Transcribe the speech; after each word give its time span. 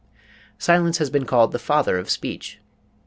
Silence 0.57 0.97
has 0.97 1.11
been 1.11 1.27
called 1.27 1.51
the 1.51 1.59
father 1.59 1.99
of 1.99 2.09
speech. 2.09 2.57